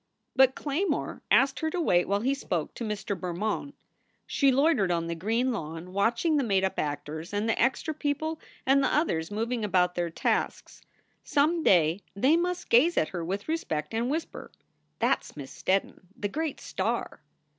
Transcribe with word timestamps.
But 0.35 0.55
Claymore 0.55 1.21
asked 1.29 1.59
her 1.59 1.69
to 1.69 1.79
wait 1.79 2.07
while 2.07 2.21
he 2.21 2.33
spoke 2.33 2.73
to 2.73 2.83
Mr. 2.83 3.15
Bermond. 3.15 3.73
She 4.25 4.51
loitered 4.51 4.89
on 4.89 5.05
the 5.05 5.13
green 5.13 5.51
lawn, 5.51 5.93
watching 5.93 6.37
the 6.37 6.43
made 6.43 6.63
up 6.63 6.79
actors 6.79 7.33
and 7.35 7.47
the 7.47 7.61
extra 7.61 7.93
people 7.93 8.39
and 8.65 8.81
the 8.83 8.91
others 8.91 9.29
moving 9.29 9.63
about 9.63 9.93
their 9.93 10.09
tasks. 10.09 10.81
Some 11.23 11.61
day 11.61 12.01
they 12.15 12.35
must 12.35 12.69
gaze 12.69 12.97
at 12.97 13.09
her 13.09 13.23
with 13.23 13.47
respect 13.47 13.93
and 13.93 14.09
whisper, 14.09 14.49
"That 14.97 15.19
s 15.19 15.37
Miss 15.37 15.51
Steddon, 15.55 16.01
the 16.17 16.29
great 16.29 16.59
star." 16.59 17.21